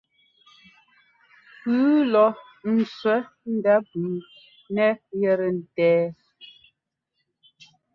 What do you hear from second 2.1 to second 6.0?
lɔ ńtsẅɛ́ ndá pʉ́ʉ nɛ yɛtɛ ńtɛ́.